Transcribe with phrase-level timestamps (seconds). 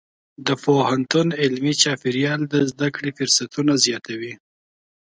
[0.45, 4.33] د پوهنتون علمي چاپېریال د زده کړې فرصتونه زیاتوي.